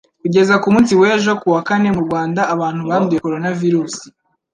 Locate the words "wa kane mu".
1.53-2.01